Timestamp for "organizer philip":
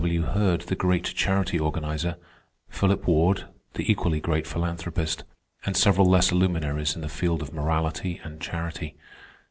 1.59-3.05